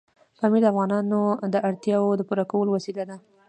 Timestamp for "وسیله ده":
2.75-3.15